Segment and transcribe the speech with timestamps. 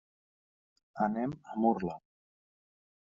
[1.07, 1.99] Anem a Murla.